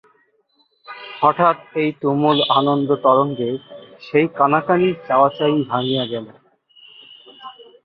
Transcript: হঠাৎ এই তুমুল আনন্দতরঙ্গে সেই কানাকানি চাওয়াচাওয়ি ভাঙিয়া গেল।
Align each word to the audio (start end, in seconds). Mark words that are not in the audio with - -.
হঠাৎ 1.19 1.57
এই 1.75 1.89
তুমুল 2.01 2.37
আনন্দতরঙ্গে 2.51 3.49
সেই 4.01 4.25
কানাকানি 4.37 4.89
চাওয়াচাওয়ি 5.07 5.59
ভাঙিয়া 5.71 6.03
গেল। 6.11 6.25